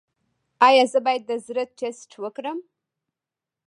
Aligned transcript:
ایا 0.67 0.83
زه 0.91 0.99
باید 1.05 1.23
د 1.29 1.31
زړه 1.45 1.63
ټسټ 1.77 2.11
وکړم؟ 2.23 2.57